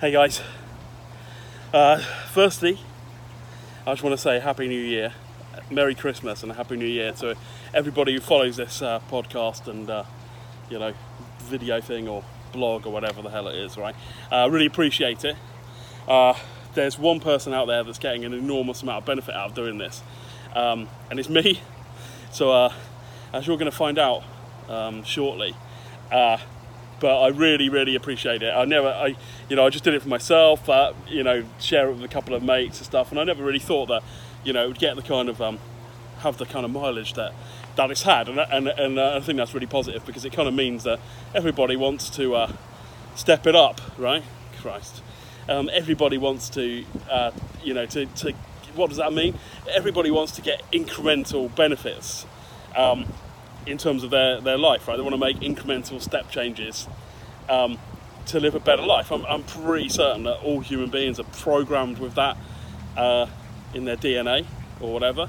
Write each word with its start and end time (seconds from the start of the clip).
Hey 0.00 0.12
guys. 0.12 0.40
Uh, 1.74 1.98
firstly, 2.32 2.80
I 3.86 3.92
just 3.92 4.02
want 4.02 4.14
to 4.14 4.16
say 4.16 4.40
Happy 4.40 4.66
New 4.66 4.80
Year, 4.80 5.12
Merry 5.70 5.94
Christmas, 5.94 6.42
and 6.42 6.50
a 6.50 6.54
Happy 6.54 6.78
New 6.78 6.86
Year 6.86 7.12
to 7.20 7.36
everybody 7.74 8.14
who 8.14 8.20
follows 8.20 8.56
this 8.56 8.80
uh, 8.80 9.00
podcast 9.10 9.68
and 9.68 9.90
uh, 9.90 10.04
you 10.70 10.78
know 10.78 10.94
video 11.40 11.82
thing 11.82 12.08
or 12.08 12.24
blog 12.50 12.86
or 12.86 12.92
whatever 12.94 13.20
the 13.20 13.28
hell 13.28 13.46
it 13.48 13.56
is. 13.56 13.76
Right? 13.76 13.94
I 14.32 14.46
really 14.46 14.64
appreciate 14.64 15.22
it. 15.22 15.36
Uh, 16.08 16.32
there's 16.72 16.98
one 16.98 17.20
person 17.20 17.52
out 17.52 17.66
there 17.66 17.84
that's 17.84 17.98
getting 17.98 18.24
an 18.24 18.32
enormous 18.32 18.80
amount 18.80 19.02
of 19.02 19.04
benefit 19.04 19.34
out 19.34 19.50
of 19.50 19.54
doing 19.54 19.76
this, 19.76 20.02
um, 20.54 20.88
and 21.10 21.20
it's 21.20 21.28
me. 21.28 21.60
So 22.32 22.50
uh, 22.52 22.72
as 23.34 23.46
you're 23.46 23.58
going 23.58 23.70
to 23.70 23.76
find 23.76 23.98
out 23.98 24.22
um, 24.66 25.02
shortly. 25.02 25.54
But 27.00 27.20
I 27.20 27.28
really, 27.28 27.68
really 27.68 27.96
appreciate 27.96 28.42
it. 28.42 28.52
I 28.54 28.64
never, 28.66 28.88
I, 28.88 29.16
you 29.48 29.56
know, 29.56 29.66
I 29.66 29.70
just 29.70 29.84
did 29.84 29.94
it 29.94 30.02
for 30.02 30.08
myself. 30.08 30.68
Uh, 30.68 30.92
you 31.08 31.22
know, 31.22 31.44
share 31.58 31.88
it 31.88 31.94
with 31.94 32.04
a 32.04 32.08
couple 32.08 32.34
of 32.34 32.42
mates 32.42 32.78
and 32.78 32.86
stuff, 32.86 33.10
and 33.10 33.18
I 33.18 33.24
never 33.24 33.42
really 33.42 33.58
thought 33.58 33.86
that, 33.86 34.02
you 34.44 34.52
know, 34.52 34.64
it 34.64 34.68
would 34.68 34.78
get 34.78 34.96
the 34.96 35.02
kind 35.02 35.28
of, 35.28 35.40
um, 35.40 35.58
have 36.18 36.36
the 36.36 36.46
kind 36.46 36.64
of 36.64 36.70
mileage 36.70 37.14
that 37.14 37.32
that 37.76 37.90
it's 37.90 38.02
had, 38.02 38.28
and 38.28 38.38
and, 38.38 38.68
and 38.68 38.98
uh, 38.98 39.16
I 39.16 39.20
think 39.20 39.38
that's 39.38 39.54
really 39.54 39.66
positive 39.66 40.04
because 40.04 40.24
it 40.24 40.32
kind 40.32 40.48
of 40.48 40.54
means 40.54 40.84
that 40.84 41.00
everybody 41.34 41.76
wants 41.76 42.10
to 42.10 42.34
uh, 42.34 42.52
step 43.14 43.46
it 43.46 43.56
up, 43.56 43.80
right? 43.96 44.22
Christ, 44.60 45.02
um, 45.48 45.70
everybody 45.72 46.18
wants 46.18 46.50
to, 46.50 46.84
uh, 47.10 47.30
you 47.64 47.72
know, 47.72 47.86
to, 47.86 48.06
to 48.06 48.34
what 48.74 48.88
does 48.88 48.98
that 48.98 49.12
mean? 49.12 49.38
Everybody 49.68 50.10
wants 50.10 50.32
to 50.32 50.42
get 50.42 50.62
incremental 50.72 51.54
benefits. 51.54 52.26
Um, 52.76 53.06
in 53.66 53.78
terms 53.78 54.02
of 54.02 54.10
their, 54.10 54.40
their 54.40 54.58
life, 54.58 54.88
right? 54.88 54.96
They 54.96 55.02
want 55.02 55.14
to 55.14 55.18
make 55.18 55.38
incremental 55.40 56.00
step 56.00 56.30
changes 56.30 56.88
um, 57.48 57.78
to 58.26 58.40
live 58.40 58.54
a 58.54 58.60
better 58.60 58.82
life. 58.82 59.10
I'm, 59.10 59.24
I'm 59.26 59.42
pretty 59.42 59.88
certain 59.88 60.24
that 60.24 60.42
all 60.42 60.60
human 60.60 60.90
beings 60.90 61.20
are 61.20 61.24
programmed 61.24 61.98
with 61.98 62.14
that 62.14 62.36
uh, 62.96 63.26
in 63.74 63.84
their 63.84 63.96
DNA 63.96 64.46
or 64.80 64.92
whatever, 64.92 65.28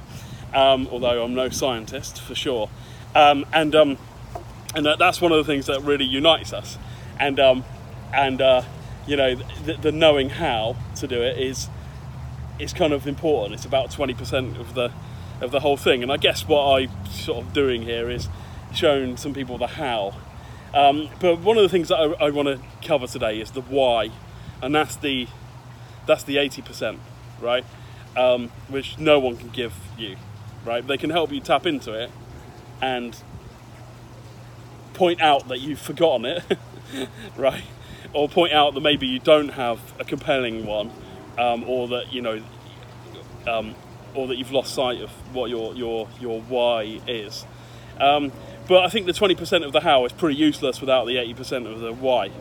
um, 0.53 0.87
although 0.91 1.23
I'm 1.23 1.33
no 1.33 1.49
scientist 1.49 2.21
for 2.21 2.35
sure. 2.35 2.69
Um, 3.13 3.45
and 3.51 3.75
um, 3.75 3.97
and 4.73 4.85
that's 4.85 5.19
one 5.19 5.31
of 5.31 5.37
the 5.37 5.43
things 5.43 5.65
that 5.65 5.81
really 5.81 6.05
unites 6.05 6.53
us. 6.53 6.77
And, 7.19 7.39
um, 7.39 7.63
and 8.13 8.41
uh, 8.41 8.61
you 9.05 9.17
know, 9.17 9.35
the, 9.35 9.73
the 9.73 9.91
knowing 9.91 10.29
how 10.29 10.77
to 10.95 11.07
do 11.07 11.21
it 11.21 11.37
is, 11.37 11.67
is 12.57 12.71
kind 12.71 12.93
of 12.93 13.05
important. 13.05 13.55
It's 13.55 13.65
about 13.65 13.91
20% 13.91 14.59
of 14.59 14.73
the 14.73 14.91
of 15.41 15.51
the 15.51 15.59
whole 15.59 15.77
thing. 15.77 16.03
And 16.03 16.11
I 16.11 16.17
guess 16.17 16.47
what 16.47 16.63
I'm 16.63 17.05
sort 17.07 17.45
of 17.45 17.53
doing 17.53 17.81
here 17.81 18.09
is 18.09 18.29
showing 18.73 19.17
some 19.17 19.33
people 19.33 19.57
the 19.57 19.67
how. 19.67 20.15
Um, 20.73 21.09
but 21.19 21.39
one 21.39 21.57
of 21.57 21.63
the 21.63 21.69
things 21.69 21.89
that 21.89 21.97
I, 21.97 22.27
I 22.27 22.29
want 22.29 22.47
to 22.47 22.59
cover 22.87 23.07
today 23.07 23.41
is 23.41 23.51
the 23.51 23.61
why, 23.61 24.11
and 24.61 24.73
that's 24.73 24.95
the 24.95 25.27
that's 26.07 26.23
the 26.23 26.37
80%, 26.37 26.97
right? 27.39 27.63
Um, 28.17 28.49
which 28.67 28.97
no 28.97 29.19
one 29.19 29.37
can 29.37 29.49
give 29.49 29.73
you, 29.97 30.17
right? 30.65 30.85
They 30.85 30.97
can 30.97 31.09
help 31.09 31.31
you 31.31 31.39
tap 31.39 31.65
into 31.65 31.93
it 31.93 32.09
and 32.81 33.15
point 34.93 35.21
out 35.21 35.47
that 35.49 35.59
you've 35.59 35.79
forgotten 35.79 36.25
it, 36.25 36.43
right? 37.37 37.63
Or 38.13 38.27
point 38.27 38.53
out 38.53 38.73
that 38.73 38.81
maybe 38.81 39.07
you 39.07 39.19
don't 39.19 39.49
have 39.49 39.79
a 39.99 40.03
compelling 40.03 40.65
one, 40.65 40.91
um, 41.37 41.63
or 41.65 41.87
that 41.89 42.11
you 42.11 42.21
know 42.21 42.41
um, 43.47 43.75
or 44.15 44.27
that 44.27 44.37
you've 44.37 44.51
lost 44.51 44.73
sight 44.73 45.01
of 45.01 45.09
what 45.33 45.49
your 45.49 45.73
your 45.75 46.07
your 46.19 46.41
why 46.41 46.99
is. 47.07 47.45
Um, 47.99 48.31
but 48.67 48.83
I 48.83 48.89
think 48.89 49.05
the 49.05 49.11
20% 49.11 49.65
of 49.65 49.73
the 49.73 49.81
how 49.81 50.05
is 50.05 50.11
pretty 50.11 50.37
useless 50.37 50.79
without 50.79 51.05
the 51.05 51.15
80% 51.15 51.71
of 51.71 51.81
the 51.81 51.93
why, 51.93 52.31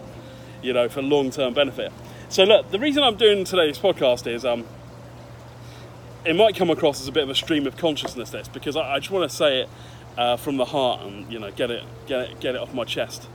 you 0.62 0.72
know, 0.72 0.88
for 0.88 1.02
long-term 1.02 1.54
benefit. 1.54 1.92
So 2.28 2.44
look, 2.44 2.70
the 2.70 2.78
reason 2.78 3.02
I'm 3.02 3.16
doing 3.16 3.44
today's 3.44 3.78
podcast 3.78 4.26
is 4.26 4.44
um, 4.44 4.64
it 6.24 6.36
might 6.36 6.54
come 6.54 6.70
across 6.70 7.00
as 7.00 7.08
a 7.08 7.12
bit 7.12 7.24
of 7.24 7.30
a 7.30 7.34
stream 7.34 7.66
of 7.66 7.76
consciousness 7.76 8.30
this 8.30 8.48
because 8.48 8.76
I, 8.76 8.94
I 8.94 8.98
just 9.00 9.10
want 9.10 9.28
to 9.28 9.36
say 9.36 9.62
it 9.62 9.68
uh, 10.16 10.36
from 10.36 10.56
the 10.56 10.66
heart 10.66 11.02
and 11.02 11.30
you 11.32 11.38
know 11.38 11.50
get 11.50 11.70
it 11.70 11.82
get 12.06 12.20
it 12.20 12.40
get 12.40 12.54
it 12.54 12.60
off 12.60 12.72
my 12.74 12.84
chest. 12.84 13.28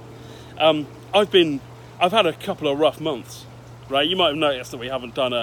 Um, 0.58 0.88
I've 1.14 1.32
been 1.32 1.62
I've 2.00 2.12
had 2.12 2.26
a 2.26 2.34
couple 2.34 2.68
of 2.68 2.80
rough 2.80 3.02
months, 3.02 3.46
right? 3.90 4.08
You 4.08 4.16
might 4.16 4.30
have 4.30 4.38
noticed 4.38 4.72
that 4.72 4.78
we 4.78 4.88
haven't 4.88 5.16
done 5.16 5.34
a 5.34 5.42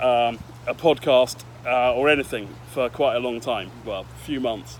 um, 0.00 0.38
a 0.66 0.74
podcast 0.74 1.44
uh, 1.66 1.94
or 1.94 2.08
anything 2.08 2.48
for 2.70 2.88
quite 2.88 3.16
a 3.16 3.20
long 3.20 3.40
time, 3.40 3.70
well, 3.84 4.00
a 4.02 4.24
few 4.24 4.40
months. 4.40 4.78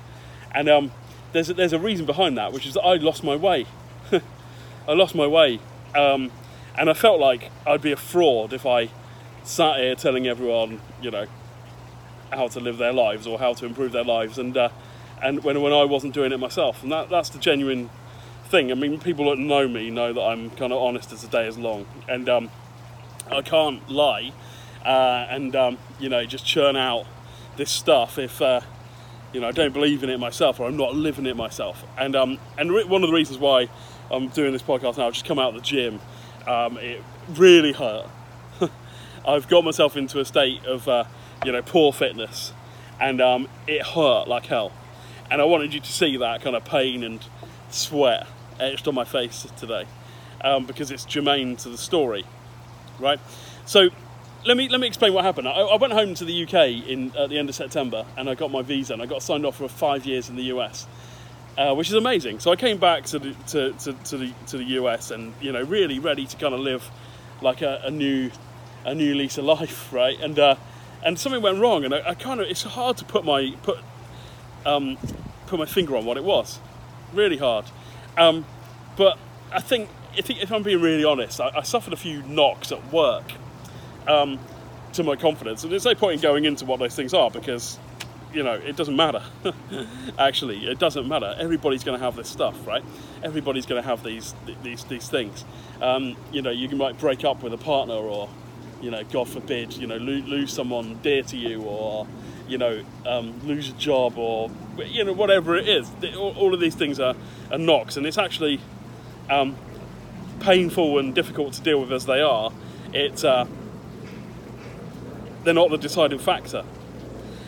And 0.55 0.69
um, 0.69 0.93
there's, 1.33 1.51
a, 1.51 1.55
there's 1.55 1.73
a 1.73 1.79
reason 1.79 2.07
behind 2.07 2.37
that, 2.39 2.53
which 2.53 2.67
is 2.67 2.75
that 2.75 2.83
I 2.83 2.97
lost 2.97 3.25
my 3.25 3.37
way. 3.37 3.67
I 4.89 4.93
lost 4.93 5.15
my 5.15 5.27
way. 5.27 5.61
Um, 5.95 6.31
and 6.77 6.89
I 6.91 6.95
felt 6.95 7.21
like 7.21 7.51
I'd 7.67 7.83
be 7.83 7.93
a 7.93 7.97
fraud 7.97 8.53
if 8.53 8.67
I 8.67 8.91
sat 9.45 9.79
here 9.79 9.95
telling 9.95 10.27
everyone, 10.27 10.81
you 11.01 11.11
know, 11.11 11.27
how 12.33 12.49
to 12.49 12.61
live 12.61 12.79
their 12.79 12.93
lives 12.93 13.27
or 13.27 13.39
how 13.39 13.55
to 13.55 13.67
improve 13.67 13.93
their 13.93 14.05
lives, 14.05 14.39
and 14.39 14.57
uh, 14.57 14.71
and 15.23 15.45
when 15.45 15.61
when 15.61 15.73
I 15.73 15.85
wasn't 15.85 16.15
doing 16.15 16.33
it 16.33 16.41
myself, 16.41 16.83
and 16.83 16.91
that 16.93 17.11
that's 17.11 17.29
the 17.29 17.39
genuine 17.39 17.91
thing. 18.45 18.71
I 18.71 18.75
mean, 18.75 18.99
people 18.99 19.31
that 19.31 19.39
know 19.39 19.69
me 19.69 19.91
know 19.91 20.13
that 20.13 20.21
I'm 20.21 20.51
kind 20.51 20.73
of 20.73 20.81
honest 20.81 21.13
as 21.13 21.23
the 21.23 21.29
day 21.29 21.47
is 21.47 21.59
long, 21.59 21.87
and 22.09 22.29
um, 22.29 22.51
I 23.31 23.43
can't 23.43 23.87
lie 23.89 24.33
uh, 24.85 25.27
and 25.31 25.55
um, 25.55 25.79
you 25.99 26.09
know 26.09 26.25
just 26.25 26.45
churn 26.45 26.77
out 26.77 27.07
this 27.57 27.71
stuff 27.71 28.19
if 28.19 28.41
uh, 28.41 28.61
you 29.33 29.41
know 29.41 29.49
I 29.49 29.53
don't 29.53 29.73
believe 29.73 30.03
in 30.03 30.11
it 30.11 30.19
myself 30.19 30.61
or 30.61 30.67
I'm 30.67 30.77
not 30.77 30.95
living 30.95 31.27
it 31.27 31.37
myself. 31.37 31.85
And 31.99 32.17
um, 32.17 32.39
and 32.59 32.73
re- 32.73 32.85
one 32.85 33.03
of 33.03 33.09
the 33.09 33.15
reasons 33.15 33.39
why 33.39 33.69
I'm 34.11 34.29
doing 34.29 34.53
this 34.53 34.63
podcast 34.63 34.99
now, 34.99 35.07
I've 35.07 35.15
just 35.15 35.27
come 35.27 35.39
out 35.39 35.51
of 35.51 35.55
the 35.55 35.61
gym. 35.61 36.01
Um, 36.47 36.77
it 36.79 37.03
really 37.31 37.73
hurt. 37.73 38.07
I've 39.27 39.49
got 39.49 39.65
myself 39.65 39.97
into 39.97 40.21
a 40.21 40.25
state 40.25 40.65
of 40.65 40.89
uh, 40.89 41.05
you 41.45 41.53
know 41.53 41.63
poor 41.63 41.93
fitness, 41.93 42.53
and 43.01 43.21
um, 43.21 43.49
it 43.67 43.83
hurt 43.83 44.29
like 44.29 44.47
hell. 44.47 44.73
And 45.31 45.41
I 45.41 45.45
wanted 45.45 45.73
you 45.73 45.81
to 45.81 45.93
see 45.93 46.17
that 46.19 46.43
kind 46.43 46.55
of 46.55 46.65
pain 46.65 47.03
and 47.03 47.25
sweat 47.71 48.27
etched 48.61 48.87
on 48.87 48.95
my 48.95 49.05
face 49.05 49.47
today, 49.57 49.87
um, 50.43 50.67
because 50.67 50.91
it's 50.91 51.05
germane 51.05 51.57
to 51.57 51.69
the 51.69 51.79
story, 51.79 52.25
right? 52.99 53.19
So 53.65 53.91
let 54.45 54.57
me 54.57 54.69
let 54.69 54.81
me 54.81 54.87
explain 54.87 55.13
what 55.13 55.25
happened. 55.25 55.49
I, 55.49 55.53
I, 55.53 55.77
went 55.77 55.93
home 55.93 56.15
to 56.15 56.25
the 56.25 56.45
UK 56.45 56.89
in 56.89 57.13
at 57.17 57.31
the 57.31 57.39
end 57.39 57.49
of 57.49 57.55
September, 57.55 58.05
and 58.17 58.29
I 58.29 58.35
got 58.35 58.51
my 58.51 58.63
visa, 58.63 58.93
and 58.93 59.03
I 59.03 59.07
got 59.07 59.23
signed 59.23 59.47
off 59.47 59.57
for 59.57 59.69
five 59.69 60.05
years 60.05 60.29
in 60.29 60.37
the 60.37 60.45
US, 60.45 60.87
uh, 61.57 61.75
which 61.75 61.89
is 61.89 61.95
amazing. 61.95 62.41
So 62.41 62.51
I 62.51 62.57
came 62.57 62.79
back 62.79 63.05
to 63.07 63.19
the 63.19 63.35
to, 63.49 63.73
to, 63.73 63.93
to, 63.93 64.17
the 64.17 64.33
to 64.49 64.59
the 64.59 64.65
US, 64.65 65.11
and 65.11 65.33
you 65.41 65.53
know, 65.53 65.63
really 65.63 65.99
ready 65.99 66.27
to 66.27 66.37
kind 66.37 66.55
of 66.55 66.61
live 66.61 66.91
like 67.41 67.63
a, 67.63 67.83
a 67.85 67.91
new 67.91 68.31
a 68.85 68.95
new 68.95 69.15
lease 69.15 69.39
of 69.39 69.45
life, 69.45 69.93
right? 69.93 70.19
And 70.21 70.39
uh, 70.39 70.57
and 71.05 71.19
something 71.19 71.43
went 71.43 71.61
wrong, 71.61 71.85
and 71.85 71.95
I, 71.95 72.11
I, 72.11 72.15
kind 72.15 72.41
of 72.41 72.49
it's 72.49 72.63
hard 72.63 72.97
to 72.99 73.05
put 73.05 73.25
my 73.25 73.55
put 73.63 73.79
um, 74.67 74.99
put 75.47 75.59
my 75.59 75.67
finger 75.67 75.97
on 75.97 76.05
what 76.05 76.17
it 76.17 76.25
was, 76.25 76.59
really 77.13 77.39
hard. 77.39 77.67
Um, 78.17 78.45
but 78.97 79.19
I 79.53 79.61
think 79.61 79.89
if, 80.17 80.29
if 80.29 80.53
I'm 80.53 80.63
being 80.63 80.81
really 80.81 81.05
honest, 81.05 81.41
I, 81.41 81.51
I 81.57 81.63
suffered 81.63 81.93
a 81.93 81.97
few 81.97 82.23
knocks 82.23 82.71
at 82.71 82.93
work 82.93 83.33
um, 84.07 84.39
to 84.93 85.03
my 85.03 85.17
confidence. 85.17 85.63
And 85.63 85.73
there's 85.73 85.85
no 85.85 85.95
point 85.95 86.17
in 86.17 86.21
going 86.21 86.45
into 86.45 86.65
what 86.65 86.79
those 86.79 86.95
things 86.95 87.15
are 87.15 87.31
because, 87.31 87.79
you 88.33 88.43
know, 88.43 88.55
it 88.55 88.77
doesn't 88.77 88.97
matter. 88.97 89.23
Actually, 90.19 90.67
it 90.67 90.79
doesn't 90.79 91.09
matter. 91.09 91.35
Everybody's 91.39 91.85
going 91.85 91.99
to 91.99 92.05
have 92.05 92.17
this 92.17 92.29
stuff, 92.29 92.67
right? 92.67 92.85
Everybody's 93.23 93.67
going 93.67 93.83
to 93.83 93.89
have 93.89 94.03
these 94.03 94.35
these 94.63 94.85
these 94.85 95.09
things. 95.09 95.45
Um, 95.81 96.17
you 96.33 96.43
know, 96.43 96.51
you 96.51 96.69
might 96.71 96.99
break 96.99 97.25
up 97.25 97.43
with 97.43 97.53
a 97.53 97.59
partner, 97.59 97.95
or 97.95 98.29
you 98.81 98.91
know, 98.91 99.03
God 99.05 99.29
forbid, 99.29 99.75
you 99.75 99.87
know, 99.87 99.97
lose, 99.97 100.25
lose 100.27 100.53
someone 100.53 100.99
dear 101.03 101.23
to 101.25 101.37
you, 101.37 101.63
or 101.63 102.07
you 102.49 102.59
know, 102.59 102.85
um, 103.07 103.39
lose 103.47 103.71
a 103.71 103.73
job, 103.73 104.19
or 104.19 104.51
you 104.85 105.05
know, 105.05 105.13
whatever 105.13 105.57
it 105.57 105.69
is. 105.69 105.91
All, 106.17 106.53
of 106.53 106.61
these 106.61 106.75
things 106.75 107.01
are, 107.01 107.15
are 107.51 107.59
knocks, 107.59 107.97
and 107.97 108.07
it's 108.07 108.19
actually 108.19 108.61
um, 109.31 109.57
painful 110.41 110.99
and 110.99 111.15
difficult 111.15 111.55
to 111.55 111.63
deal 111.63 111.81
with 111.81 111.93
as 111.93 112.07
they 112.07 112.21
are. 112.21 112.53
It's 112.93 113.25
uh, 113.25 113.47
they're 115.45 115.55
not 115.55 115.71
the 115.71 115.79
deciding 115.79 116.19
factor, 116.19 116.65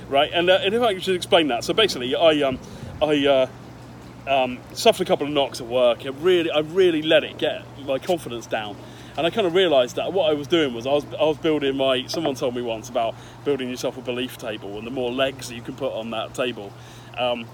right? 0.08 0.30
And, 0.32 0.50
uh, 0.50 0.60
and 0.62 0.74
if 0.74 0.82
I 0.82 0.98
should 0.98 1.16
explain 1.16 1.48
that, 1.48 1.64
so 1.64 1.74
basically, 1.74 2.14
I 2.14 2.42
um, 2.42 2.58
I 3.02 3.26
uh, 3.26 3.46
um, 4.26 4.58
suffered 4.72 5.06
a 5.06 5.08
couple 5.08 5.26
of 5.26 5.32
knocks 5.32 5.60
at 5.60 5.66
work. 5.66 6.04
It 6.04 6.12
really, 6.12 6.50
I 6.50 6.60
really 6.60 7.02
let 7.02 7.24
it 7.24 7.38
get 7.38 7.62
my 7.86 7.98
confidence 7.98 8.46
down, 8.46 8.76
and 9.16 9.26
I 9.26 9.30
kind 9.30 9.46
of 9.46 9.54
realised 9.54 9.96
that 9.96 10.12
what 10.12 10.30
I 10.30 10.34
was 10.34 10.46
doing 10.46 10.74
was 10.74 10.86
I 10.86 10.92
was 10.92 11.04
I 11.18 11.24
was 11.24 11.38
building 11.38 11.76
my. 11.76 12.06
Someone 12.06 12.34
told 12.34 12.54
me 12.54 12.62
once 12.62 12.88
about 12.88 13.14
building 13.44 13.68
yourself 13.68 13.96
a 13.96 14.00
belief 14.00 14.38
table, 14.38 14.78
and 14.78 14.86
the 14.86 14.90
more 14.90 15.12
legs 15.12 15.48
that 15.48 15.54
you 15.54 15.62
can 15.62 15.74
put 15.74 15.92
on 15.92 16.10
that 16.10 16.34
table, 16.34 16.72
um, 17.18 17.46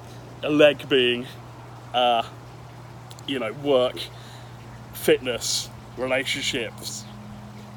a 0.42 0.50
leg 0.50 0.88
being, 0.88 1.26
uh, 1.92 2.22
you 3.26 3.38
know, 3.38 3.52
work, 3.52 3.96
fitness, 4.92 5.68
relationships, 5.96 7.04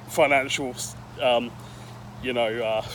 financial. 0.08 0.76
Um, 1.22 1.52
you 2.24 2.34
know, 2.34 2.48
uh, 2.48 2.86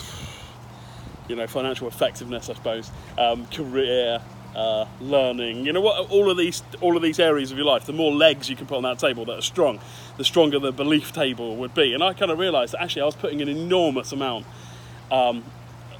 you 1.27 1.35
know, 1.35 1.47
financial 1.47 1.87
effectiveness, 1.87 2.49
I 2.49 2.55
suppose, 2.55 2.91
um, 3.17 3.45
career, 3.47 4.21
uh, 4.55 4.85
learning. 4.99 5.65
You 5.65 5.73
know 5.73 5.81
what? 5.81 6.09
All 6.09 6.29
of 6.29 6.37
these, 6.37 6.63
all 6.81 6.97
of 6.97 7.03
these 7.03 7.19
areas 7.19 7.51
of 7.51 7.57
your 7.57 7.67
life. 7.67 7.85
The 7.85 7.93
more 7.93 8.11
legs 8.11 8.49
you 8.49 8.55
can 8.55 8.65
put 8.65 8.77
on 8.77 8.83
that 8.83 8.99
table 8.99 9.25
that 9.25 9.37
are 9.37 9.41
strong, 9.41 9.79
the 10.17 10.25
stronger 10.25 10.59
the 10.59 10.71
belief 10.71 11.11
table 11.13 11.55
would 11.57 11.73
be. 11.73 11.93
And 11.93 12.03
I 12.03 12.13
kind 12.13 12.31
of 12.31 12.39
realised 12.39 12.73
that 12.73 12.81
actually 12.81 13.03
I 13.03 13.05
was 13.05 13.15
putting 13.15 13.41
an 13.41 13.47
enormous 13.47 14.11
amount 14.11 14.45
um, 15.11 15.43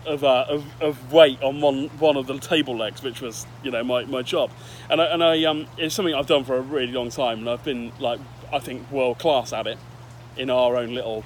of, 0.05 0.23
uh, 0.23 0.45
of, 0.49 0.81
of 0.81 1.13
weight 1.13 1.41
on 1.43 1.61
one 1.61 1.87
one 1.99 2.17
of 2.17 2.25
the 2.25 2.39
table 2.39 2.75
legs, 2.75 3.03
which 3.03 3.21
was 3.21 3.45
you 3.63 3.69
know 3.69 3.83
my, 3.83 4.05
my 4.05 4.23
job. 4.23 4.49
And 4.89 4.99
I, 4.99 5.05
and 5.05 5.23
I 5.23 5.43
um, 5.43 5.67
it's 5.77 5.93
something 5.93 6.15
I've 6.15 6.27
done 6.27 6.43
for 6.43 6.55
a 6.55 6.61
really 6.61 6.91
long 6.91 7.09
time, 7.09 7.39
and 7.39 7.49
I've 7.49 7.63
been 7.63 7.91
like 7.99 8.19
I 8.51 8.59
think 8.59 8.89
world 8.91 9.19
class 9.19 9.53
at 9.53 9.67
it 9.67 9.77
in 10.37 10.49
our 10.49 10.75
own 10.75 10.95
little 10.95 11.23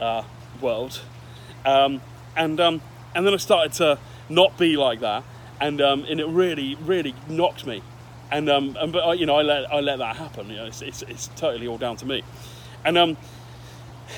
uh, 0.00 0.24
world. 0.60 1.00
Um, 1.64 2.00
and 2.36 2.60
um, 2.60 2.80
and 3.14 3.26
then 3.26 3.34
I 3.34 3.38
started 3.38 3.72
to 3.74 3.98
not 4.28 4.56
be 4.56 4.76
like 4.76 5.00
that, 5.00 5.24
and 5.60 5.80
um, 5.80 6.04
and 6.08 6.20
it 6.20 6.26
really 6.26 6.74
really 6.76 7.14
knocked 7.28 7.66
me. 7.66 7.82
And 8.30 8.48
um, 8.48 8.76
and 8.80 8.92
but 8.92 9.00
I, 9.00 9.14
you 9.14 9.26
know 9.26 9.36
I 9.36 9.42
let 9.42 9.72
I 9.72 9.80
let 9.80 9.98
that 9.98 10.16
happen. 10.16 10.48
You 10.48 10.56
know, 10.56 10.66
it's, 10.66 10.82
it's, 10.82 11.02
it's 11.02 11.28
totally 11.36 11.66
all 11.66 11.78
down 11.78 11.96
to 11.96 12.06
me, 12.06 12.22
and 12.84 12.96
um, 12.96 13.16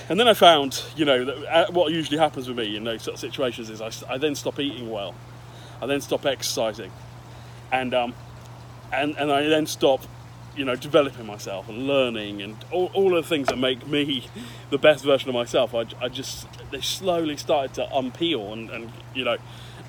and 0.08 0.20
then 0.20 0.28
I 0.28 0.34
found 0.34 0.82
you 0.96 1.04
know 1.04 1.24
that 1.24 1.68
uh, 1.68 1.72
what 1.72 1.92
usually 1.92 2.18
happens 2.18 2.48
with 2.48 2.56
me 2.56 2.76
in 2.76 2.84
those 2.84 3.02
sort 3.02 3.14
of 3.14 3.20
situations 3.20 3.70
is 3.70 3.80
I, 3.80 3.90
I 4.08 4.18
then 4.18 4.34
stop 4.34 4.60
eating 4.60 4.90
well, 4.90 5.14
I 5.80 5.86
then 5.86 6.00
stop 6.00 6.26
exercising, 6.26 6.92
and 7.70 7.94
um, 7.94 8.14
and 8.92 9.16
and 9.16 9.32
I 9.32 9.48
then 9.48 9.66
stop 9.66 10.02
you 10.56 10.64
know 10.64 10.76
developing 10.76 11.26
myself 11.26 11.68
and 11.68 11.86
learning 11.86 12.42
and 12.42 12.56
all, 12.70 12.90
all 12.94 13.16
of 13.16 13.24
the 13.24 13.28
things 13.28 13.48
that 13.48 13.58
make 13.58 13.86
me 13.86 14.26
the 14.70 14.78
best 14.78 15.04
version 15.04 15.28
of 15.28 15.34
myself. 15.34 15.74
I, 15.74 15.86
I 16.00 16.08
just 16.08 16.46
they 16.70 16.80
slowly 16.80 17.36
started 17.36 17.74
to 17.74 17.86
unpeel 17.86 18.52
and, 18.52 18.70
and 18.70 18.92
you 19.14 19.24
know 19.24 19.38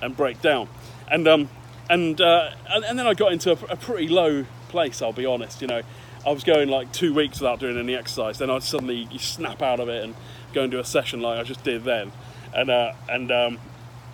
and 0.01 0.15
break 0.15 0.41
down, 0.41 0.69
and 1.09 1.27
um 1.27 1.49
and, 1.89 2.19
uh, 2.21 2.51
and, 2.69 2.85
and 2.85 2.97
then 2.97 3.07
I 3.07 3.13
got 3.13 3.33
into 3.33 3.51
a, 3.51 3.73
a, 3.73 3.75
pretty 3.75 4.07
low 4.07 4.45
place. 4.69 5.01
I'll 5.01 5.13
be 5.13 5.25
honest. 5.25 5.61
You 5.61 5.67
know, 5.67 5.81
I 6.25 6.31
was 6.31 6.43
going 6.43 6.69
like 6.69 6.91
two 6.93 7.13
weeks 7.13 7.39
without 7.39 7.59
doing 7.59 7.77
any 7.77 7.95
exercise. 7.95 8.37
Then 8.37 8.49
I'd 8.49 8.63
suddenly 8.63 9.07
snap 9.17 9.61
out 9.61 9.79
of 9.79 9.89
it 9.89 10.03
and 10.03 10.15
go 10.53 10.63
and 10.63 10.71
do 10.71 10.79
a 10.79 10.85
session 10.85 11.21
like 11.21 11.39
I 11.39 11.43
just 11.43 11.63
did 11.63 11.83
then, 11.83 12.11
and 12.53 12.69
uh, 12.69 12.93
and 13.09 13.31
um, 13.31 13.59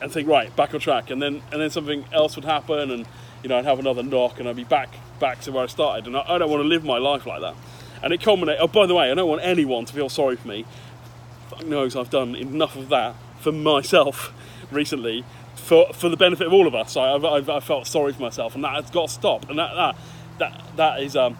and 0.01 0.11
think 0.11 0.27
right 0.27 0.53
back 0.55 0.73
on 0.73 0.79
track. 0.79 1.11
And 1.11 1.21
then 1.21 1.41
and 1.51 1.61
then 1.61 1.69
something 1.69 2.05
else 2.11 2.35
would 2.35 2.45
happen, 2.45 2.91
and 2.91 3.05
you 3.43 3.49
know 3.49 3.57
I'd 3.57 3.65
have 3.65 3.79
another 3.79 4.03
knock, 4.03 4.39
and 4.39 4.49
I'd 4.49 4.55
be 4.55 4.63
back 4.63 4.89
back 5.19 5.41
to 5.41 5.51
where 5.51 5.63
I 5.63 5.67
started. 5.67 6.07
And 6.07 6.17
I, 6.17 6.23
I 6.27 6.37
don't 6.37 6.49
want 6.49 6.63
to 6.63 6.67
live 6.67 6.83
my 6.83 6.97
life 6.97 7.25
like 7.25 7.41
that. 7.41 7.55
And 8.01 8.13
it 8.13 8.21
culminated. 8.21 8.61
Oh, 8.61 8.67
by 8.67 8.85
the 8.85 8.95
way, 8.95 9.11
I 9.11 9.13
don't 9.13 9.29
want 9.29 9.43
anyone 9.43 9.85
to 9.85 9.93
feel 9.93 10.09
sorry 10.09 10.35
for 10.35 10.47
me. 10.47 10.65
Fuck 11.49 11.65
knows 11.65 11.95
I've 11.95 12.09
done 12.09 12.35
enough 12.35 12.75
of 12.75 12.89
that 12.89 13.15
for 13.39 13.51
myself 13.51 14.33
recently 14.71 15.23
for 15.55 15.91
for 15.93 16.09
the 16.09 16.17
benefit 16.17 16.47
of 16.47 16.53
all 16.53 16.67
of 16.67 16.75
us. 16.75 16.97
I, 16.97 17.13
I've, 17.13 17.49
I've 17.49 17.63
felt 17.63 17.87
sorry 17.87 18.13
for 18.13 18.21
myself, 18.21 18.55
and 18.55 18.63
that 18.63 18.73
has 18.73 18.89
got 18.89 19.07
to 19.07 19.13
stop. 19.13 19.49
And 19.49 19.59
that 19.59 19.73
that 19.75 19.95
that, 20.39 20.77
that 20.77 21.01
is 21.01 21.15
um, 21.15 21.37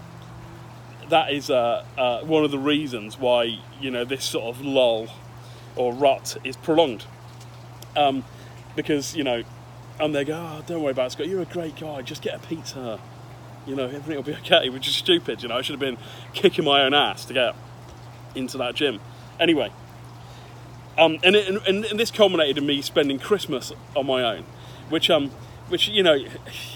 that 1.10 1.32
is 1.32 1.50
uh, 1.50 1.84
uh, 1.98 2.22
one 2.22 2.44
of 2.44 2.52
the 2.52 2.60
reasons 2.60 3.18
why 3.18 3.60
you 3.80 3.92
know 3.92 4.06
this 4.06 4.24
sort 4.24 4.56
of 4.56 4.64
lull 4.64 5.08
or 5.76 5.94
rut 5.94 6.38
is 6.44 6.58
prolonged. 6.58 7.06
Um, 7.96 8.24
because 8.76 9.16
you 9.16 9.24
know, 9.24 9.44
and 10.00 10.14
they 10.14 10.24
go, 10.24 10.36
oh, 10.36 10.64
don't 10.66 10.82
worry 10.82 10.92
about 10.92 11.08
it, 11.08 11.12
Scott. 11.14 11.28
You're 11.28 11.42
a 11.42 11.46
great 11.46 11.76
guy. 11.78 12.02
Just 12.02 12.22
get 12.22 12.36
a 12.36 12.40
pizza. 12.40 13.00
You 13.66 13.76
know, 13.76 13.86
everything 13.86 14.16
will 14.16 14.24
be 14.24 14.34
okay. 14.36 14.70
Which 14.70 14.88
is 14.88 14.96
stupid. 14.96 15.44
You 15.44 15.50
know, 15.50 15.58
I 15.58 15.62
should 15.62 15.74
have 15.74 15.80
been 15.80 15.98
kicking 16.34 16.66
my 16.66 16.82
own 16.82 16.94
ass 16.94 17.26
to 17.26 17.34
get 17.34 17.56
into 18.36 18.58
that 18.58 18.76
gym. 18.76 19.00
Anyway, 19.40 19.72
um, 20.98 21.18
and, 21.24 21.36
it, 21.36 21.48
and, 21.48 21.86
and, 21.86 22.00
this 22.00 22.12
culminated 22.12 22.58
in 22.58 22.66
me 22.66 22.82
spending 22.82 23.20
Christmas 23.20 23.72
on 23.96 24.06
my 24.06 24.22
own, 24.22 24.44
which 24.90 25.10
um, 25.10 25.30
which 25.70 25.88
you 25.88 26.04
know, 26.04 26.18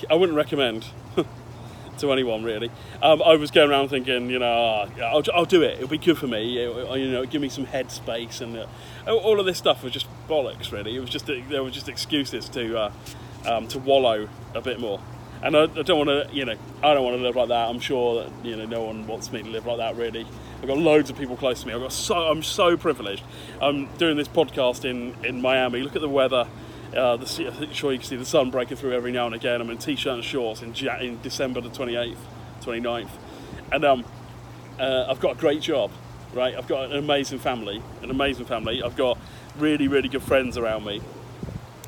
I 0.10 0.16
wouldn't 0.16 0.38
recommend 0.38 0.88
to 1.98 2.12
anyone 2.12 2.44
really. 2.44 2.72
Um, 3.02 3.22
I 3.22 3.36
was 3.36 3.52
going 3.52 3.70
around 3.70 3.90
thinking, 3.90 4.30
you 4.30 4.40
know, 4.40 4.46
oh, 4.46 5.04
I'll, 5.04 5.24
I'll, 5.34 5.46
do 5.46 5.62
it. 5.62 5.76
It'll 5.76 5.90
be 5.90 5.98
good 5.98 6.18
for 6.18 6.28
me. 6.28 6.58
It, 6.58 7.00
you 7.00 7.12
know, 7.12 7.26
give 7.26 7.42
me 7.42 7.50
some 7.50 7.66
headspace 7.66 8.40
and 8.40 8.58
uh, 8.58 9.14
all 9.14 9.40
of 9.40 9.46
this 9.46 9.58
stuff 9.58 9.84
was 9.84 9.92
just 9.92 10.08
bollocks. 10.30 10.72
Really, 10.72 10.96
it 10.96 11.00
was 11.00 11.10
just 11.10 11.26
there 11.26 11.64
were 11.64 11.72
just 11.72 11.90
excuses 11.90 12.48
to 12.50 12.78
uh, 12.78 12.92
um, 13.46 13.68
to 13.70 13.80
wallow 13.80 14.30
a 14.56 14.62
bit 14.62 14.80
more. 14.80 15.02
And 15.44 15.58
I, 15.58 15.64
I 15.64 15.82
don't 15.82 16.08
want 16.08 16.10
to, 16.10 16.34
you 16.34 16.46
know, 16.46 16.56
I 16.82 16.94
don't 16.94 17.04
want 17.04 17.18
to 17.18 17.22
live 17.22 17.36
like 17.36 17.50
that. 17.50 17.70
I'm 17.70 17.82
sure 17.82 18.24
that 18.24 18.46
you 18.46 18.56
know 18.56 18.66
no 18.66 18.84
one 18.84 19.06
wants 19.06 19.32
me 19.32 19.44
to 19.44 19.50
live 19.50 19.66
like 19.66 19.78
that 19.78 19.98
really. 19.98 20.26
I've 20.62 20.68
got 20.68 20.78
loads 20.78 21.10
of 21.10 21.18
people 21.18 21.36
close 21.36 21.62
to 21.62 21.68
me. 21.68 21.74
I've 21.74 21.82
got 21.82 21.92
so 21.92 22.16
I'm 22.16 22.42
so 22.42 22.78
privileged. 22.78 23.24
I'm 23.62 23.94
doing 23.98 24.16
this 24.16 24.30
podcast 24.30 24.86
in 24.86 25.14
in 25.26 25.42
Miami. 25.42 25.82
Look 25.82 25.96
at 25.96 26.02
the 26.02 26.10
weather. 26.10 26.48
Uh, 26.96 27.18
the, 27.18 27.54
I'm 27.60 27.74
sure 27.74 27.92
you 27.92 27.98
can 27.98 28.08
see 28.08 28.16
the 28.16 28.26
sun 28.26 28.52
breaking 28.52 28.78
through 28.78 28.94
every 28.94 29.12
now 29.12 29.26
and 29.26 29.36
again. 29.36 29.60
I'm 29.60 29.70
in 29.70 29.80
t-shirt 29.80 30.14
and 30.14 30.24
shorts 30.24 30.62
in, 30.62 30.76
in 31.02 31.20
December 31.24 31.60
the 31.60 31.70
28th, 31.70 32.18
29th, 32.62 33.10
and 33.72 33.84
um, 33.84 34.06
uh, 34.80 35.08
I've 35.10 35.20
got 35.20 35.36
a 35.36 35.40
great 35.40 35.60
job, 35.60 35.92
right? 36.34 36.56
I've 36.56 36.68
got 36.68 36.92
an 36.92 36.98
amazing 36.98 37.40
family, 37.40 37.82
an 38.04 38.12
amazing 38.12 38.46
family. 38.46 38.84
I've 38.84 38.96
got 38.96 39.18
really, 39.58 39.88
really 39.88 40.08
good 40.08 40.22
friends 40.22 40.56
around 40.56 40.86
me, 40.86 41.02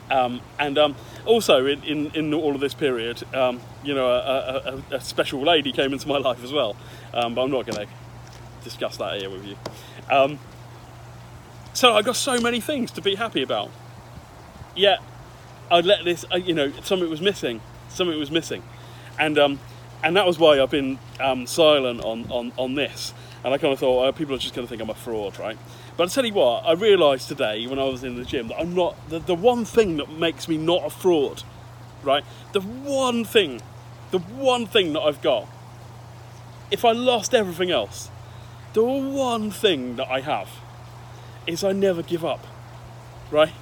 um, 0.09 0.41
and 0.59 0.77
um, 0.77 0.95
also 1.25 1.65
in, 1.65 1.83
in, 1.83 2.11
in, 2.15 2.33
all 2.33 2.53
of 2.53 2.61
this 2.61 2.73
period, 2.73 3.23
um, 3.33 3.59
you 3.83 3.93
know, 3.95 4.07
a, 4.07 4.83
a, 4.91 4.95
a, 4.95 5.01
special 5.01 5.41
lady 5.41 5.71
came 5.71 5.93
into 5.93 6.07
my 6.07 6.17
life 6.17 6.43
as 6.43 6.51
well, 6.51 6.75
um, 7.13 7.33
but 7.33 7.43
I'm 7.43 7.51
not 7.51 7.65
going 7.65 7.87
to 7.87 7.93
discuss 8.63 8.97
that 8.97 9.19
here 9.19 9.29
with 9.29 9.45
you. 9.45 9.55
Um, 10.09 10.39
so 11.73 11.93
I 11.93 12.01
got 12.01 12.15
so 12.15 12.39
many 12.39 12.61
things 12.61 12.91
to 12.91 13.01
be 13.01 13.15
happy 13.15 13.41
about. 13.41 13.71
Yet 14.75 14.99
I 15.71 15.81
let 15.81 16.05
this, 16.05 16.23
uh, 16.31 16.37
you 16.37 16.53
know, 16.53 16.71
something 16.83 17.09
was 17.09 17.21
missing. 17.21 17.61
Something 17.89 18.19
was 18.19 18.29
missing, 18.29 18.61
and 19.17 19.39
um, 19.39 19.59
and 20.03 20.17
that 20.17 20.25
was 20.25 20.37
why 20.37 20.61
I've 20.61 20.69
been 20.69 20.99
silent 21.45 22.03
on, 22.03 22.29
on 22.29 22.51
on 22.57 22.75
this. 22.75 23.13
And 23.43 23.53
I 23.53 23.57
kind 23.57 23.71
of 23.71 23.79
thought 23.79 24.05
oh, 24.05 24.11
people 24.11 24.35
are 24.35 24.39
just 24.39 24.53
going 24.53 24.67
to 24.67 24.69
think 24.69 24.81
I'm 24.81 24.89
a 24.89 24.95
fraud, 24.95 25.39
right? 25.39 25.57
But 25.97 26.11
I 26.11 26.13
tell 26.13 26.25
you 26.25 26.33
what, 26.33 26.65
I 26.65 26.73
realised 26.73 27.29
today 27.29 27.67
when 27.67 27.79
I 27.79 27.85
was 27.85 28.03
in 28.03 28.15
the 28.15 28.25
gym 28.25 28.49
that 28.49 28.59
I'm 28.59 28.75
not 28.75 28.95
the, 29.09 29.19
the 29.19 29.35
one 29.35 29.63
thing 29.63 29.97
that 29.97 30.11
makes 30.11 30.47
me 30.49 30.57
not 30.57 30.85
a 30.85 30.89
fraud, 30.89 31.43
right? 32.03 32.25
The 32.51 32.61
one 32.61 33.23
thing, 33.23 33.61
the 34.11 34.19
one 34.19 34.65
thing 34.65 34.93
that 34.93 35.01
I've 35.01 35.21
got. 35.21 35.47
If 36.69 36.83
I 36.83 36.91
lost 36.91 37.33
everything 37.33 37.71
else, 37.71 38.09
the 38.73 38.83
one 38.83 39.51
thing 39.51 39.95
that 39.95 40.09
I 40.09 40.19
have 40.19 40.49
is 41.47 41.63
I 41.63 41.71
never 41.71 42.03
give 42.03 42.25
up, 42.25 42.45
right? 43.31 43.53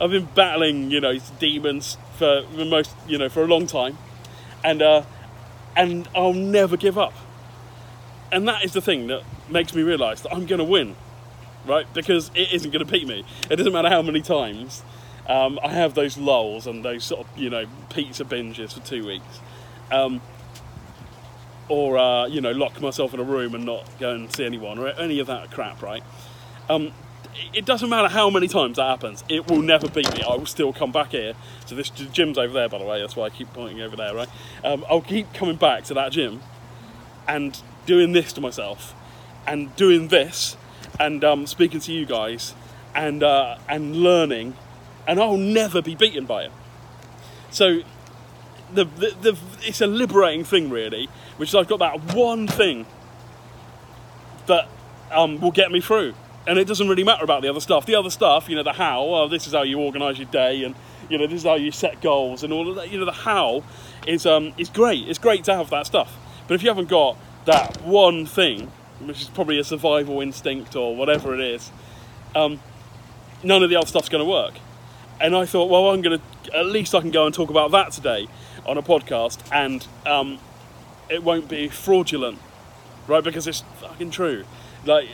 I've 0.00 0.10
been 0.10 0.28
battling, 0.34 0.90
you 0.90 1.00
know, 1.00 1.18
demons 1.40 1.98
for 2.16 2.42
the 2.42 2.64
most, 2.64 2.94
you 3.08 3.18
know, 3.18 3.28
for 3.28 3.42
a 3.42 3.46
long 3.46 3.66
time, 3.66 3.98
and 4.62 4.80
uh, 4.80 5.02
and 5.74 6.08
I'll 6.14 6.32
never 6.32 6.76
give 6.76 6.96
up. 6.96 7.14
And 8.30 8.46
that 8.46 8.64
is 8.64 8.72
the 8.74 8.80
thing 8.80 9.08
that 9.08 9.24
makes 9.48 9.74
me 9.74 9.82
realise 9.82 10.20
that 10.20 10.32
I'm 10.32 10.46
going 10.46 10.60
to 10.60 10.64
win, 10.64 10.94
right? 11.66 11.92
Because 11.94 12.30
it 12.34 12.52
isn't 12.52 12.70
going 12.70 12.84
to 12.84 12.90
beat 12.90 13.06
me. 13.06 13.24
It 13.50 13.56
doesn't 13.56 13.72
matter 13.72 13.88
how 13.88 14.02
many 14.02 14.20
times 14.20 14.82
um, 15.28 15.58
I 15.62 15.72
have 15.72 15.94
those 15.94 16.16
lulls 16.18 16.66
and 16.66 16.84
those 16.84 17.04
sort 17.04 17.26
of, 17.26 17.38
you 17.38 17.50
know, 17.50 17.66
pizza 17.88 18.24
binges 18.24 18.72
for 18.72 18.80
two 18.80 19.06
weeks. 19.06 19.40
Um, 19.90 20.20
or 21.70 21.96
uh, 21.96 22.26
you 22.26 22.40
know 22.40 22.50
lock 22.50 22.80
myself 22.82 23.14
in 23.14 23.20
a 23.20 23.22
room 23.22 23.54
and 23.54 23.64
not 23.64 23.88
go 23.98 24.10
and 24.10 24.34
see 24.34 24.44
anyone 24.44 24.78
or 24.78 24.88
any 24.88 25.20
of 25.20 25.28
that 25.28 25.50
crap 25.50 25.80
right 25.80 26.02
um, 26.68 26.92
it 27.54 27.64
doesn't 27.64 27.88
matter 27.88 28.08
how 28.08 28.28
many 28.28 28.48
times 28.48 28.76
that 28.76 28.84
happens 28.84 29.24
it 29.28 29.48
will 29.48 29.62
never 29.62 29.88
beat 29.88 30.12
me 30.12 30.22
i 30.22 30.34
will 30.34 30.46
still 30.46 30.72
come 30.72 30.90
back 30.92 31.12
here 31.12 31.32
so 31.64 31.74
this 31.74 31.88
gym's 31.88 32.36
over 32.36 32.52
there 32.52 32.68
by 32.68 32.76
the 32.78 32.84
way 32.84 33.00
that's 33.00 33.16
why 33.16 33.24
i 33.24 33.30
keep 33.30 33.50
pointing 33.52 33.80
over 33.80 33.96
there 33.96 34.14
right 34.14 34.28
um, 34.64 34.84
i'll 34.90 35.00
keep 35.00 35.32
coming 35.32 35.56
back 35.56 35.84
to 35.84 35.94
that 35.94 36.10
gym 36.12 36.42
and 37.28 37.62
doing 37.86 38.12
this 38.12 38.32
to 38.32 38.40
myself 38.40 38.94
and 39.46 39.74
doing 39.76 40.08
this 40.08 40.56
and 41.00 41.24
um, 41.24 41.46
speaking 41.46 41.80
to 41.80 41.92
you 41.92 42.06
guys 42.06 42.54
and 42.94 43.24
uh, 43.24 43.56
and 43.68 43.96
learning 43.96 44.54
and 45.08 45.18
i'll 45.18 45.36
never 45.36 45.82
be 45.82 45.96
beaten 45.96 46.26
by 46.26 46.44
it 46.44 46.52
so 47.50 47.82
the, 48.74 48.84
the, 48.84 49.16
the, 49.20 49.38
it's 49.62 49.80
a 49.80 49.86
liberating 49.86 50.44
thing, 50.44 50.70
really, 50.70 51.08
which 51.36 51.50
is 51.50 51.54
I've 51.54 51.68
got 51.68 51.78
that 51.80 52.14
one 52.14 52.46
thing 52.46 52.86
that 54.46 54.68
um, 55.10 55.40
will 55.40 55.50
get 55.50 55.70
me 55.70 55.80
through. 55.80 56.14
And 56.46 56.58
it 56.58 56.66
doesn't 56.66 56.88
really 56.88 57.04
matter 57.04 57.24
about 57.24 57.42
the 57.42 57.48
other 57.48 57.60
stuff. 57.60 57.86
The 57.86 57.94
other 57.94 58.10
stuff, 58.10 58.48
you 58.48 58.56
know, 58.56 58.62
the 58.62 58.72
how, 58.72 59.04
well, 59.04 59.28
this 59.28 59.46
is 59.46 59.52
how 59.52 59.62
you 59.62 59.78
organise 59.78 60.18
your 60.18 60.28
day, 60.28 60.64
and, 60.64 60.74
you 61.08 61.18
know, 61.18 61.26
this 61.26 61.40
is 61.40 61.44
how 61.44 61.54
you 61.54 61.70
set 61.70 62.00
goals, 62.00 62.42
and 62.42 62.52
all 62.52 62.68
of 62.68 62.76
that. 62.76 62.90
You 62.90 62.98
know, 62.98 63.04
the 63.04 63.12
how 63.12 63.62
is, 64.06 64.26
um, 64.26 64.52
is 64.56 64.68
great. 64.68 65.08
It's 65.08 65.18
great 65.18 65.44
to 65.44 65.54
have 65.54 65.70
that 65.70 65.86
stuff. 65.86 66.16
But 66.48 66.54
if 66.54 66.62
you 66.62 66.68
haven't 66.68 66.88
got 66.88 67.16
that 67.44 67.82
one 67.82 68.26
thing, 68.26 68.72
which 69.00 69.22
is 69.22 69.28
probably 69.28 69.58
a 69.58 69.64
survival 69.64 70.20
instinct 70.20 70.76
or 70.76 70.94
whatever 70.94 71.34
it 71.34 71.40
is, 71.40 71.70
um, 72.34 72.60
none 73.42 73.62
of 73.62 73.70
the 73.70 73.76
other 73.76 73.86
stuff's 73.86 74.08
going 74.08 74.24
to 74.24 74.30
work. 74.30 74.54
And 75.20 75.36
I 75.36 75.44
thought, 75.44 75.68
well, 75.68 75.90
I'm 75.90 76.00
going 76.00 76.18
to, 76.18 76.56
at 76.56 76.66
least 76.66 76.94
I 76.94 77.00
can 77.00 77.10
go 77.10 77.26
and 77.26 77.34
talk 77.34 77.50
about 77.50 77.70
that 77.72 77.92
today 77.92 78.26
on 78.64 78.78
a 78.78 78.82
podcast, 78.82 79.40
and 79.52 79.86
um, 80.06 80.38
it 81.08 81.22
won't 81.22 81.48
be 81.48 81.68
fraudulent, 81.68 82.38
right? 83.06 83.22
Because 83.22 83.46
it's 83.46 83.62
fucking 83.80 84.10
true. 84.10 84.44
Like, 84.84 85.08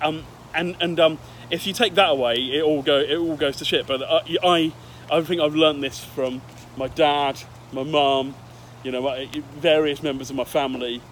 um, 0.00 0.24
and 0.54 0.76
and 0.80 0.98
um, 0.98 1.18
if 1.50 1.66
you 1.66 1.72
take 1.72 1.94
that 1.94 2.10
away, 2.10 2.36
it 2.36 2.62
all 2.62 2.82
go 2.82 2.98
it 2.98 3.16
all 3.16 3.36
goes 3.36 3.56
to 3.56 3.64
shit. 3.64 3.86
But 3.86 4.02
I 4.02 4.36
I, 4.42 4.72
I 5.10 5.20
think 5.22 5.40
I've 5.40 5.54
learned 5.54 5.82
this 5.82 6.02
from 6.02 6.40
my 6.76 6.88
dad, 6.88 7.42
my 7.72 7.82
mum, 7.82 8.34
you 8.82 8.90
know, 8.90 9.26
various 9.56 10.02
members 10.02 10.30
of 10.30 10.36
my 10.36 10.44
family. 10.44 11.02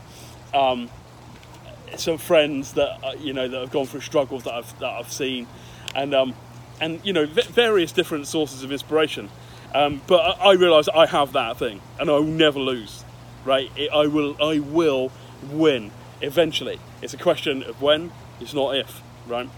Um, 0.55 0.91
some 1.97 2.19
friends 2.19 2.75
that 2.75 2.99
uh, 3.05 3.13
you 3.19 3.33
know 3.33 3.49
that 3.49 3.61
have 3.61 3.71
gone 3.71 3.87
through 3.87 4.01
struggles 4.01 4.45
that 4.45 4.55
I've 4.55 4.79
that 4.81 4.91
I've 4.91 5.13
seen, 5.13 5.47
and 5.95 6.15
um, 6.15 6.35
and 6.81 7.01
you 7.05 7.13
know 7.13 7.27
various 7.27 7.93
different 7.93 8.27
sources 8.27 8.63
of 8.63 8.73
inspiration. 8.73 9.29
Um, 9.75 10.01
but 10.07 10.21
I, 10.21 10.51
I 10.51 10.53
realise 10.55 10.89
I 10.89 11.07
have 11.07 11.33
that 11.33 11.57
thing, 11.57 11.81
and 11.99 12.11
I 12.11 12.15
will 12.15 12.25
never 12.25 12.59
lose. 12.59 13.05
Right? 13.45 13.71
It, 13.77 13.91
I 13.93 14.07
will 14.07 14.37
I 14.43 14.59
will 14.59 15.13
win 15.51 15.91
eventually. 16.21 16.79
It's 17.03 17.15
a 17.15 17.19
question 17.19 17.63
of 17.63 17.81
when. 17.81 18.13
It's 18.41 18.55
not 18.55 18.77
if. 18.77 19.03
Right? 19.27 19.49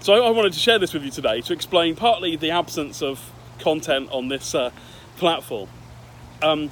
So 0.00 0.14
I, 0.14 0.28
I 0.28 0.30
wanted 0.30 0.52
to 0.52 0.58
share 0.58 0.78
this 0.78 0.92
with 0.92 1.02
you 1.02 1.10
today 1.10 1.40
to 1.42 1.52
explain 1.52 1.96
partly 1.96 2.36
the 2.36 2.50
absence 2.50 3.02
of 3.02 3.32
content 3.58 4.10
on 4.12 4.28
this 4.28 4.54
uh, 4.54 4.70
platform, 5.16 5.68
um, 6.42 6.70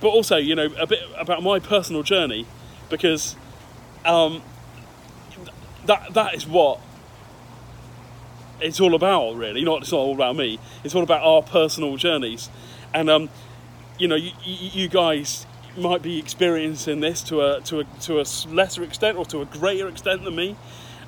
but 0.00 0.08
also 0.08 0.36
you 0.36 0.54
know 0.54 0.68
a 0.78 0.86
bit 0.86 1.00
about 1.16 1.42
my 1.42 1.58
personal 1.58 2.02
journey 2.02 2.46
because 2.88 3.36
um, 4.08 4.42
that 5.86 6.14
that 6.14 6.34
is 6.34 6.46
what 6.46 6.80
it's 8.60 8.80
all 8.80 8.94
about, 8.94 9.36
really. 9.36 9.62
Not 9.62 9.82
it's 9.82 9.92
not 9.92 9.98
all 9.98 10.14
about 10.14 10.36
me. 10.36 10.58
It's 10.82 10.94
all 10.94 11.02
about 11.02 11.22
our 11.22 11.42
personal 11.42 11.96
journeys, 11.96 12.50
and 12.92 13.08
um, 13.08 13.28
you 13.98 14.08
know, 14.08 14.16
you, 14.16 14.32
you 14.44 14.88
guys 14.88 15.46
might 15.76 16.02
be 16.02 16.18
experiencing 16.18 17.00
this 17.00 17.22
to 17.24 17.42
a 17.42 17.60
to 17.62 17.80
a 17.80 17.84
to 18.00 18.20
a 18.20 18.24
lesser 18.48 18.82
extent 18.82 19.18
or 19.18 19.24
to 19.26 19.42
a 19.42 19.44
greater 19.44 19.88
extent 19.88 20.24
than 20.24 20.34
me. 20.34 20.56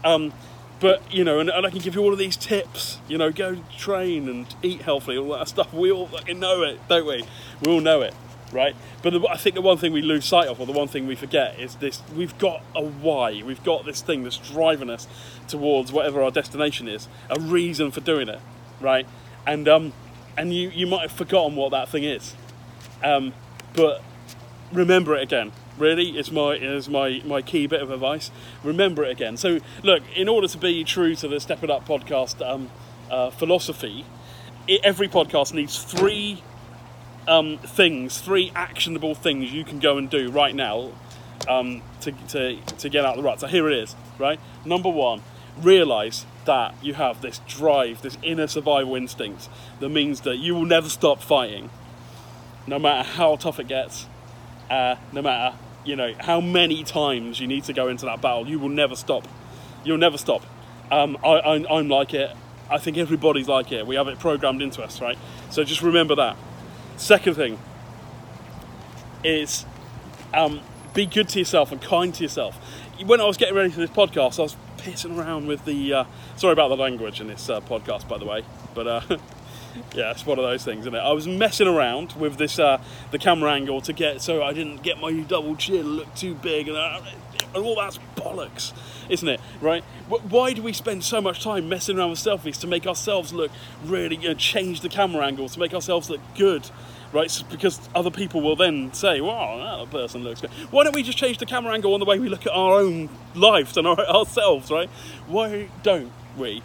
Um, 0.04 0.32
but 0.78 1.12
you 1.12 1.24
know, 1.24 1.40
and, 1.40 1.50
and, 1.50 1.66
I 1.66 1.70
can 1.70 1.80
give 1.80 1.94
you 1.94 2.02
all 2.02 2.12
of 2.12 2.18
these 2.18 2.36
tips. 2.36 2.98
You 3.08 3.18
know, 3.18 3.30
go 3.32 3.56
train 3.76 4.28
and 4.28 4.46
eat 4.62 4.82
healthily, 4.82 5.18
all 5.18 5.36
that 5.38 5.48
stuff. 5.48 5.72
We 5.74 5.90
all 5.90 6.06
fucking 6.06 6.38
know 6.38 6.62
it, 6.62 6.80
don't 6.88 7.06
we? 7.06 7.24
We 7.62 7.72
all 7.72 7.80
know 7.80 8.02
it 8.02 8.14
right? 8.52 8.74
But 9.02 9.12
the, 9.12 9.26
I 9.28 9.36
think 9.36 9.54
the 9.54 9.62
one 9.62 9.78
thing 9.78 9.92
we 9.92 10.02
lose 10.02 10.24
sight 10.24 10.48
of, 10.48 10.60
or 10.60 10.66
the 10.66 10.72
one 10.72 10.88
thing 10.88 11.06
we 11.06 11.14
forget, 11.14 11.58
is 11.58 11.76
this: 11.76 12.02
we've 12.14 12.36
got 12.38 12.62
a 12.74 12.82
why. 12.82 13.42
We've 13.42 13.62
got 13.64 13.84
this 13.84 14.02
thing 14.02 14.22
that's 14.24 14.38
driving 14.38 14.90
us 14.90 15.06
towards 15.48 15.92
whatever 15.92 16.22
our 16.22 16.30
destination 16.30 16.88
is. 16.88 17.08
A 17.28 17.38
reason 17.38 17.90
for 17.90 18.00
doing 18.00 18.28
it, 18.28 18.40
right? 18.80 19.06
And 19.46 19.68
um, 19.68 19.92
and 20.36 20.52
you 20.52 20.70
you 20.70 20.86
might 20.86 21.02
have 21.02 21.12
forgotten 21.12 21.56
what 21.56 21.70
that 21.70 21.88
thing 21.88 22.04
is, 22.04 22.34
um, 23.02 23.32
but 23.74 24.02
remember 24.72 25.14
it 25.14 25.22
again. 25.22 25.52
Really, 25.78 26.18
it's 26.18 26.30
my 26.30 26.52
is 26.54 26.88
my 26.88 27.22
my 27.24 27.42
key 27.42 27.66
bit 27.66 27.80
of 27.80 27.90
advice. 27.90 28.30
Remember 28.62 29.04
it 29.04 29.10
again. 29.10 29.36
So 29.36 29.60
look, 29.82 30.02
in 30.14 30.28
order 30.28 30.46
to 30.48 30.58
be 30.58 30.84
true 30.84 31.14
to 31.16 31.28
the 31.28 31.40
Step 31.40 31.62
It 31.62 31.70
Up 31.70 31.86
podcast 31.86 32.46
um, 32.46 32.70
uh, 33.10 33.30
philosophy, 33.30 34.04
every 34.82 35.08
podcast 35.08 35.54
needs 35.54 35.82
three 35.82 36.42
um, 37.30 37.58
things, 37.58 38.20
three 38.20 38.50
actionable 38.54 39.14
things 39.14 39.52
you 39.52 39.64
can 39.64 39.78
go 39.78 39.96
and 39.96 40.10
do 40.10 40.30
right 40.30 40.54
now 40.54 40.90
um, 41.48 41.80
to, 42.00 42.12
to, 42.28 42.56
to 42.60 42.88
get 42.88 43.04
out 43.04 43.16
of 43.16 43.22
the 43.22 43.22
rut. 43.22 43.40
So 43.40 43.46
here 43.46 43.70
it 43.70 43.78
is, 43.78 43.94
right? 44.18 44.40
Number 44.64 44.90
one, 44.90 45.22
realize 45.62 46.26
that 46.44 46.74
you 46.82 46.94
have 46.94 47.22
this 47.22 47.40
drive, 47.46 48.02
this 48.02 48.18
inner 48.22 48.48
survival 48.48 48.96
instinct 48.96 49.48
that 49.78 49.88
means 49.88 50.22
that 50.22 50.38
you 50.38 50.54
will 50.54 50.64
never 50.64 50.88
stop 50.88 51.22
fighting, 51.22 51.70
no 52.66 52.78
matter 52.78 53.08
how 53.08 53.36
tough 53.36 53.60
it 53.60 53.68
gets, 53.68 54.06
uh, 54.68 54.96
no 55.12 55.22
matter 55.22 55.56
you 55.84 55.96
know 55.96 56.14
how 56.20 56.40
many 56.40 56.84
times 56.84 57.40
you 57.40 57.46
need 57.46 57.64
to 57.64 57.72
go 57.72 57.88
into 57.88 58.04
that 58.06 58.20
battle. 58.20 58.46
You 58.46 58.58
will 58.58 58.68
never 58.68 58.96
stop. 58.96 59.26
You'll 59.84 59.98
never 59.98 60.18
stop. 60.18 60.44
Um, 60.90 61.16
I, 61.24 61.64
am 61.70 61.88
like 61.88 62.12
it. 62.12 62.30
I 62.68 62.78
think 62.78 62.98
everybody's 62.98 63.48
like 63.48 63.72
it. 63.72 63.86
We 63.86 63.94
have 63.94 64.08
it 64.08 64.18
programmed 64.18 64.62
into 64.62 64.82
us, 64.82 65.00
right? 65.00 65.16
So 65.50 65.64
just 65.64 65.82
remember 65.82 66.16
that. 66.16 66.36
Second 67.00 67.34
thing 67.34 67.58
is 69.24 69.64
um, 70.34 70.60
be 70.92 71.06
good 71.06 71.30
to 71.30 71.38
yourself 71.38 71.72
and 71.72 71.80
kind 71.80 72.14
to 72.14 72.22
yourself. 72.22 72.56
When 73.02 73.22
I 73.22 73.24
was 73.24 73.38
getting 73.38 73.54
ready 73.54 73.70
for 73.70 73.80
this 73.80 73.88
podcast, 73.88 74.38
I 74.38 74.42
was 74.42 74.54
pissing 74.76 75.16
around 75.18 75.46
with 75.46 75.64
the. 75.64 75.94
Uh, 75.94 76.04
sorry 76.36 76.52
about 76.52 76.68
the 76.68 76.76
language 76.76 77.18
in 77.18 77.26
this 77.26 77.48
uh, 77.48 77.62
podcast, 77.62 78.06
by 78.06 78.18
the 78.18 78.26
way, 78.26 78.44
but 78.74 78.86
uh, 78.86 79.00
yeah, 79.94 80.10
it's 80.10 80.26
one 80.26 80.38
of 80.38 80.44
those 80.44 80.62
things, 80.62 80.80
isn't 80.80 80.94
it? 80.94 80.98
I 80.98 81.12
was 81.12 81.26
messing 81.26 81.66
around 81.66 82.12
with 82.12 82.36
this 82.36 82.58
uh, 82.58 82.82
the 83.12 83.18
camera 83.18 83.50
angle 83.50 83.80
to 83.80 83.94
get 83.94 84.20
so 84.20 84.42
I 84.42 84.52
didn't 84.52 84.82
get 84.82 85.00
my 85.00 85.10
double 85.20 85.56
chin 85.56 85.86
look 85.86 86.14
too 86.14 86.34
big, 86.34 86.68
and, 86.68 86.76
uh, 86.76 87.00
and 87.54 87.64
all 87.64 87.76
that's 87.76 87.98
bollocks, 88.20 88.72
isn't 89.08 89.28
it? 89.28 89.40
Right? 89.60 89.82
Why 90.08 90.52
do 90.52 90.62
we 90.62 90.72
spend 90.72 91.04
so 91.04 91.20
much 91.20 91.42
time 91.42 91.68
messing 91.68 91.98
around 91.98 92.10
with 92.10 92.18
selfies 92.18 92.60
to 92.60 92.66
make 92.66 92.86
ourselves 92.86 93.32
look 93.32 93.50
really, 93.84 94.16
you 94.16 94.28
know, 94.28 94.34
change 94.34 94.80
the 94.80 94.88
camera 94.88 95.24
angle 95.24 95.48
to 95.48 95.58
make 95.58 95.74
ourselves 95.74 96.10
look 96.10 96.20
good? 96.36 96.70
right? 97.12 97.42
because 97.50 97.80
other 97.94 98.10
people 98.10 98.40
will 98.40 98.56
then 98.56 98.92
say, 98.92 99.20
"Wow, 99.20 99.78
that 99.82 99.90
person 99.90 100.22
looks 100.22 100.40
good." 100.40 100.50
Why 100.70 100.84
don't 100.84 100.94
we 100.94 101.02
just 101.02 101.18
change 101.18 101.38
the 101.38 101.46
camera 101.46 101.74
angle 101.74 101.92
on 101.94 102.00
the 102.00 102.06
way 102.06 102.18
we 102.18 102.28
look 102.28 102.46
at 102.46 102.52
our 102.52 102.78
own 102.80 103.08
lives 103.34 103.76
and 103.76 103.86
our, 103.86 103.98
ourselves, 104.06 104.70
right? 104.70 104.88
Why 105.26 105.68
don't 105.82 106.12
we 106.36 106.62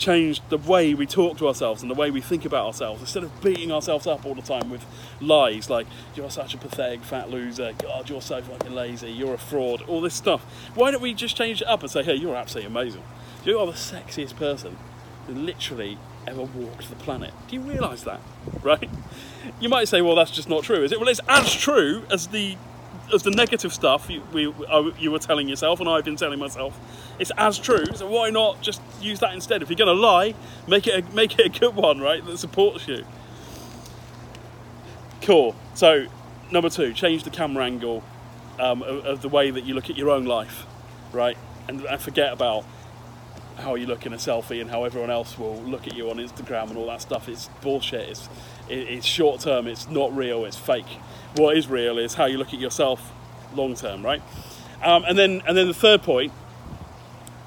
change 0.00 0.40
the 0.48 0.58
way 0.58 0.94
we 0.94 1.06
talk 1.06 1.38
to 1.38 1.46
ourselves 1.46 1.82
and 1.82 1.90
the 1.90 1.94
way 1.94 2.10
we 2.10 2.20
think 2.20 2.44
about 2.44 2.66
ourselves 2.66 3.00
instead 3.00 3.22
of 3.22 3.42
beating 3.42 3.70
ourselves 3.70 4.06
up 4.06 4.26
all 4.26 4.34
the 4.34 4.42
time 4.42 4.70
with 4.70 4.84
lies 5.20 5.70
like 5.70 5.86
"You're 6.16 6.30
such 6.30 6.54
a 6.54 6.58
pathetic 6.58 7.04
fat 7.04 7.30
loser," 7.30 7.72
"God, 7.78 8.10
you're 8.10 8.22
so 8.22 8.42
fucking 8.42 8.74
lazy," 8.74 9.12
"You're 9.12 9.34
a 9.34 9.38
fraud," 9.38 9.82
all 9.82 10.00
this 10.00 10.14
stuff. 10.14 10.42
Why 10.74 10.90
don't 10.90 11.02
we 11.02 11.14
just 11.14 11.36
change 11.36 11.62
it 11.62 11.68
up 11.68 11.82
and 11.82 11.90
say, 11.90 12.02
"Hey, 12.02 12.16
you're 12.16 12.34
absolutely 12.34 12.70
amazing. 12.70 13.04
You 13.44 13.58
are 13.60 13.66
the 13.66 13.72
sexiest 13.72 14.36
person." 14.36 14.76
That 15.26 15.36
literally 15.36 15.98
ever 16.26 16.42
walked 16.42 16.88
the 16.88 16.96
planet. 16.96 17.32
Do 17.48 17.56
you 17.56 17.62
realise 17.62 18.02
that? 18.02 18.20
Right? 18.62 18.88
You 19.60 19.68
might 19.68 19.88
say, 19.88 20.00
well, 20.00 20.14
that's 20.14 20.30
just 20.30 20.48
not 20.48 20.64
true, 20.64 20.82
is 20.82 20.92
it? 20.92 21.00
Well, 21.00 21.08
it's 21.08 21.20
as 21.28 21.52
true 21.52 22.04
as 22.10 22.28
the 22.28 22.56
as 23.12 23.22
the 23.22 23.30
negative 23.30 23.72
stuff 23.72 24.08
you, 24.08 24.22
we, 24.32 24.52
uh, 24.68 24.90
you 24.98 25.10
were 25.10 25.18
telling 25.18 25.48
yourself 25.48 25.80
and 25.80 25.88
I've 25.88 26.04
been 26.04 26.16
telling 26.16 26.38
myself. 26.38 26.78
It's 27.18 27.32
as 27.36 27.58
true, 27.58 27.84
so 27.94 28.08
why 28.08 28.30
not 28.30 28.62
just 28.62 28.80
use 29.00 29.20
that 29.20 29.34
instead? 29.34 29.62
If 29.62 29.68
you're 29.68 29.76
going 29.76 29.94
to 29.94 30.00
lie, 30.00 30.34
make 30.66 30.86
it 30.86 31.04
a, 31.04 31.14
make 31.14 31.38
it 31.38 31.46
a 31.46 31.58
good 31.60 31.74
one, 31.74 32.00
right? 32.00 32.24
That 32.24 32.38
supports 32.38 32.88
you. 32.88 33.04
Cool. 35.22 35.54
So, 35.74 36.06
number 36.50 36.70
two, 36.70 36.92
change 36.92 37.24
the 37.24 37.30
camera 37.30 37.64
angle 37.64 38.02
um, 38.58 38.82
of, 38.82 39.04
of, 39.04 39.22
the 39.22 39.28
way 39.28 39.50
that 39.50 39.64
you 39.64 39.74
look 39.74 39.90
at 39.90 39.96
your 39.96 40.10
own 40.10 40.24
life, 40.24 40.66
right? 41.12 41.36
And, 41.68 41.84
and 41.84 42.00
forget 42.00 42.32
about 42.32 42.64
how 43.60 43.74
you 43.74 43.86
look 43.86 44.06
in 44.06 44.12
a 44.12 44.16
selfie 44.16 44.60
and 44.60 44.70
how 44.70 44.84
everyone 44.84 45.10
else 45.10 45.38
will 45.38 45.56
look 45.62 45.86
at 45.86 45.94
you 45.94 46.10
on 46.10 46.16
Instagram 46.16 46.68
and 46.68 46.76
all 46.76 46.86
that 46.86 47.02
stuff. 47.02 47.28
It's 47.28 47.48
bullshit. 47.62 48.08
It's 48.08 48.28
it's 48.68 49.06
short 49.06 49.40
term. 49.40 49.66
It's 49.66 49.88
not 49.88 50.14
real. 50.14 50.44
It's 50.44 50.56
fake. 50.56 50.86
What 51.36 51.56
is 51.56 51.68
real 51.68 51.98
is 51.98 52.14
how 52.14 52.26
you 52.26 52.38
look 52.38 52.54
at 52.54 52.60
yourself 52.60 53.12
long 53.54 53.74
term, 53.74 54.04
right? 54.04 54.22
Um, 54.82 55.04
and 55.06 55.18
then 55.18 55.42
and 55.46 55.56
then 55.56 55.68
the 55.68 55.74
third 55.74 56.02
point 56.02 56.32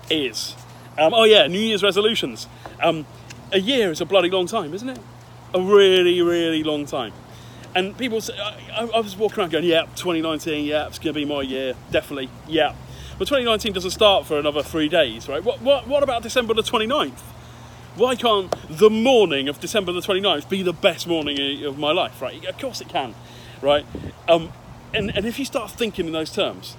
is 0.10 0.56
um, 0.98 1.14
oh 1.14 1.24
yeah, 1.24 1.48
New 1.48 1.60
Year's 1.60 1.84
resolutions. 1.84 2.48
Um, 2.82 3.06
a 3.52 3.60
year 3.60 3.92
is 3.92 4.02
a 4.02 4.06
bloody 4.06 4.30
long 4.30 4.48
time, 4.48 4.74
isn't 4.74 4.90
it? 4.90 5.00
A 5.54 5.62
really 5.62 6.22
really 6.22 6.64
long 6.64 6.86
time. 6.86 7.14
And 7.76 7.98
people 7.98 8.22
say, 8.22 8.38
I, 8.38 8.86
I 8.94 9.00
was 9.00 9.18
walking 9.18 9.40
around 9.40 9.52
going, 9.52 9.66
yeah, 9.66 9.86
2019, 9.96 10.66
yeah, 10.66 10.88
it's 10.88 11.00
to 11.00 11.14
be 11.14 11.26
my 11.26 11.42
year, 11.42 11.74
definitely, 11.90 12.30
yeah. 12.48 12.76
But 13.20 13.28
2019 13.28 13.74
doesn't 13.74 13.92
start 13.92 14.26
for 14.26 14.40
another 14.40 14.64
three 14.64 14.90
days, 14.90 15.30
right? 15.30 15.44
What, 15.44 15.62
what, 15.62 15.88
what 15.88 16.02
about 16.02 16.24
December 16.24 16.54
the 16.56 16.64
29th? 16.64 17.20
Why 17.96 18.16
can't 18.16 18.52
the 18.70 18.90
morning 18.90 19.48
of 19.48 19.60
December 19.60 19.92
the 19.92 20.00
29th 20.00 20.50
be 20.50 20.64
the 20.64 20.74
best 20.74 21.06
morning 21.06 21.64
of 21.64 21.78
my 21.78 21.92
life, 21.92 22.22
right? 22.22 22.44
Of 22.46 22.58
course 22.58 22.82
it 22.82 22.90
can, 22.90 23.14
right? 23.62 23.86
Um, 24.28 24.52
and, 24.96 25.16
and 25.16 25.28
if 25.28 25.38
you 25.38 25.46
start 25.46 25.70
thinking 25.70 26.08
in 26.08 26.12
those 26.12 26.32
terms, 26.32 26.74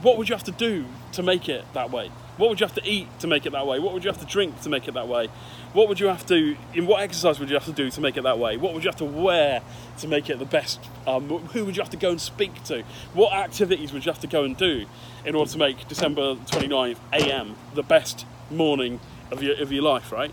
what 0.00 0.16
would 0.16 0.30
you 0.30 0.34
have 0.34 0.44
to 0.44 0.52
do 0.52 0.86
to 1.12 1.22
make 1.22 1.46
it 1.46 1.64
that 1.74 1.90
way? 1.90 2.10
What 2.38 2.48
would 2.48 2.58
you 2.58 2.66
have 2.66 2.74
to 2.76 2.88
eat 2.88 3.06
to 3.20 3.26
make 3.26 3.44
it 3.44 3.52
that 3.52 3.66
way? 3.66 3.78
What 3.78 3.92
would 3.92 4.02
you 4.02 4.10
have 4.10 4.20
to 4.20 4.26
drink 4.26 4.62
to 4.62 4.70
make 4.70 4.88
it 4.88 4.94
that 4.94 5.08
way? 5.08 5.28
What 5.72 5.88
would 5.88 6.00
you 6.00 6.06
have 6.06 6.26
to, 6.26 6.56
in 6.74 6.86
what 6.86 7.00
exercise 7.00 7.38
would 7.38 7.48
you 7.48 7.54
have 7.54 7.64
to 7.66 7.72
do 7.72 7.90
to 7.90 8.00
make 8.00 8.16
it 8.16 8.22
that 8.22 8.40
way? 8.40 8.56
What 8.56 8.74
would 8.74 8.82
you 8.82 8.88
have 8.88 8.98
to 8.98 9.04
wear 9.04 9.62
to 9.98 10.08
make 10.08 10.28
it 10.28 10.40
the 10.40 10.44
best? 10.44 10.80
Um, 11.06 11.28
who 11.28 11.64
would 11.64 11.76
you 11.76 11.82
have 11.82 11.90
to 11.90 11.96
go 11.96 12.10
and 12.10 12.20
speak 12.20 12.64
to? 12.64 12.82
What 13.14 13.32
activities 13.32 13.92
would 13.92 14.04
you 14.04 14.10
have 14.10 14.20
to 14.22 14.26
go 14.26 14.42
and 14.42 14.56
do 14.56 14.86
in 15.24 15.36
order 15.36 15.50
to 15.52 15.58
make 15.58 15.86
December 15.86 16.34
29th 16.34 16.96
AM 17.12 17.54
the 17.74 17.84
best 17.84 18.26
morning 18.50 18.98
of 19.30 19.44
your, 19.44 19.60
of 19.62 19.70
your 19.70 19.84
life, 19.84 20.10
right? 20.10 20.32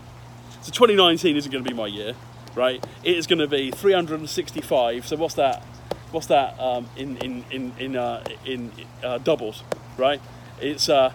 So 0.62 0.72
2019 0.72 1.36
isn't 1.36 1.52
going 1.52 1.62
to 1.62 1.70
be 1.70 1.74
my 1.74 1.86
year, 1.86 2.14
right? 2.56 2.84
It 3.04 3.16
is 3.16 3.28
going 3.28 3.38
to 3.38 3.46
be 3.46 3.70
365. 3.70 5.06
So 5.06 5.16
what's 5.16 5.34
that? 5.34 5.62
What's 6.10 6.26
that 6.26 6.58
um, 6.58 6.88
in 6.96 7.16
in 7.18 7.44
in 7.50 7.72
in 7.78 7.96
uh, 7.96 8.24
in 8.44 8.72
uh, 9.04 9.18
doubles, 9.18 9.62
right? 9.96 10.20
It's 10.60 10.88
uh, 10.88 11.12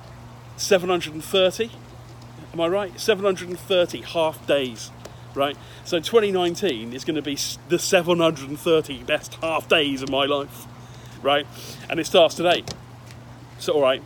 730. 0.56 1.72
Am 2.54 2.62
I 2.62 2.68
right? 2.68 3.00
730 3.00 4.02
half 4.02 4.46
days, 4.46 4.92
right? 5.34 5.58
So 5.86 6.00
2019 6.00 6.94
is 6.94 7.04
going 7.04 7.16
to 7.16 7.22
be 7.24 7.36
the 7.68 7.80
730 7.80 9.04
best 9.04 9.34
half 9.36 9.68
days 9.68 10.04
of 10.04 10.10
my 10.10 10.26
life, 10.26 10.68
right? 11.24 11.48
And 11.90 12.00
it 12.00 12.06
starts 12.06 12.36
today. 12.36 12.64
So 13.58 13.74
all 13.74 13.82
right, 13.82 14.04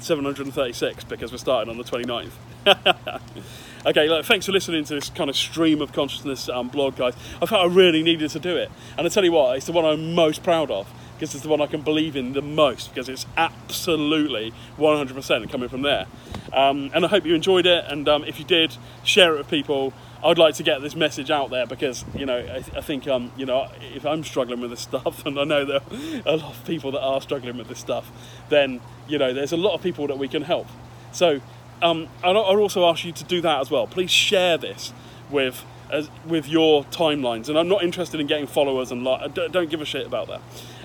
736 0.00 1.04
because 1.04 1.32
we're 1.32 1.38
starting 1.38 1.70
on 1.70 1.78
the 1.78 1.84
29th. 1.84 2.32
okay, 3.86 4.06
look, 4.06 4.26
thanks 4.26 4.44
for 4.44 4.52
listening 4.52 4.84
to 4.84 4.94
this 4.96 5.08
kind 5.08 5.30
of 5.30 5.36
stream 5.36 5.80
of 5.80 5.94
consciousness 5.94 6.50
um, 6.50 6.68
blog, 6.68 6.96
guys. 6.96 7.14
I 7.40 7.46
felt 7.46 7.70
I 7.70 7.74
really 7.74 8.02
needed 8.02 8.30
to 8.32 8.38
do 8.38 8.54
it, 8.54 8.70
and 8.98 9.06
I 9.06 9.08
tell 9.08 9.24
you 9.24 9.32
what, 9.32 9.56
it's 9.56 9.66
the 9.66 9.72
one 9.72 9.86
I'm 9.86 10.14
most 10.14 10.42
proud 10.42 10.70
of 10.70 10.92
because 11.22 11.36
it's 11.36 11.44
the 11.44 11.48
one 11.48 11.60
I 11.60 11.68
can 11.68 11.82
believe 11.82 12.16
in 12.16 12.32
the 12.32 12.42
most 12.42 12.92
because 12.92 13.08
it's 13.08 13.26
absolutely 13.36 14.52
100% 14.76 15.52
coming 15.52 15.68
from 15.68 15.82
there. 15.82 16.06
Um, 16.52 16.90
and 16.92 17.04
I 17.04 17.08
hope 17.08 17.24
you 17.24 17.36
enjoyed 17.36 17.64
it. 17.64 17.84
And 17.86 18.08
um, 18.08 18.24
if 18.24 18.40
you 18.40 18.44
did, 18.44 18.76
share 19.04 19.32
it 19.36 19.38
with 19.38 19.48
people. 19.48 19.92
I'd 20.24 20.36
like 20.36 20.56
to 20.56 20.64
get 20.64 20.82
this 20.82 20.96
message 20.96 21.30
out 21.30 21.50
there 21.50 21.64
because 21.64 22.04
you 22.16 22.26
know 22.26 22.38
I, 22.38 22.56
I 22.76 22.80
think 22.80 23.06
um, 23.06 23.30
you 23.36 23.46
know 23.46 23.68
if 23.94 24.04
I'm 24.04 24.24
struggling 24.24 24.60
with 24.60 24.70
this 24.70 24.80
stuff, 24.90 25.24
and 25.24 25.38
I 25.38 25.44
know 25.44 25.64
there 25.64 25.76
are 25.76 26.34
a 26.34 26.36
lot 26.38 26.56
of 26.56 26.64
people 26.64 26.90
that 26.90 27.00
are 27.00 27.20
struggling 27.20 27.56
with 27.56 27.68
this 27.68 27.78
stuff, 27.78 28.10
then 28.48 28.80
you 29.06 29.16
know 29.16 29.32
there's 29.32 29.52
a 29.52 29.56
lot 29.56 29.74
of 29.74 29.82
people 29.82 30.08
that 30.08 30.18
we 30.18 30.26
can 30.26 30.42
help. 30.42 30.66
So 31.12 31.40
um, 31.82 32.08
I'd, 32.24 32.30
I'd 32.30 32.34
also 32.36 32.84
ask 32.88 33.04
you 33.04 33.12
to 33.12 33.22
do 33.22 33.40
that 33.42 33.60
as 33.60 33.70
well. 33.70 33.86
Please 33.86 34.10
share 34.10 34.58
this 34.58 34.92
with 35.30 35.64
as, 35.88 36.10
with 36.26 36.48
your 36.48 36.82
timelines, 36.86 37.48
and 37.48 37.56
I'm 37.56 37.68
not 37.68 37.84
interested 37.84 38.18
in 38.18 38.26
getting 38.26 38.48
followers 38.48 38.90
and 38.90 39.04
like, 39.04 39.34
don't 39.34 39.70
give 39.70 39.80
a 39.80 39.84
shit 39.84 40.04
about 40.04 40.26
that. 40.26 40.40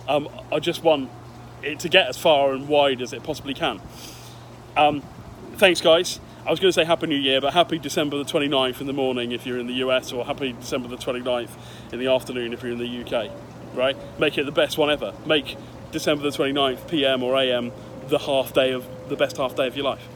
Um, 0.08 0.30
I 0.52 0.60
just 0.60 0.84
want 0.84 1.10
it 1.62 1.80
to 1.80 1.90
get 1.90 2.08
as 2.08 2.18
far 2.18 2.54
and 2.54 2.68
wide 2.68 3.02
as 3.02 3.14
it 3.14 3.24
possibly 3.24 3.54
can. 3.54 3.82
Um, 4.76 5.04
thanks, 5.56 5.82
guys. 5.82 6.20
I 6.46 6.52
was 6.52 6.60
going 6.62 6.70
to 6.70 6.74
say 6.74 6.86
Happy 6.86 7.08
New 7.08 7.18
Year, 7.18 7.42
but 7.42 7.52
happy 7.54 7.78
December 7.78 8.18
the 8.18 8.24
29th 8.24 8.80
in 8.80 8.88
the 8.88 8.94
morning 8.94 9.34
if 9.34 9.46
you're 9.46 9.58
in 9.58 9.68
the 9.68 9.74
US, 9.86 10.14
or 10.14 10.26
happy 10.26 10.54
December 10.54 10.88
the 10.88 10.96
29th 10.96 11.50
in 11.92 12.00
the 12.00 12.08
afternoon 12.08 12.54
if 12.54 12.64
you're 12.64 12.72
in 12.72 12.78
the 12.78 13.04
UK, 13.04 13.32
right? 13.76 13.98
Make 14.18 14.38
it 14.38 14.46
the 14.46 14.52
best 14.52 14.78
one 14.78 14.90
ever. 14.90 15.14
Make 15.26 15.58
December 15.92 16.24
the 16.24 16.38
29th 16.38 16.88
PM 16.88 17.22
or 17.22 17.36
AM 17.36 17.74
the 18.08 18.20
half 18.20 18.54
day 18.54 18.72
of 18.72 18.88
the 19.10 19.18
best 19.18 19.36
half 19.36 19.56
day 19.56 19.68
of 19.68 19.76
your 19.76 19.86
life. 19.86 20.08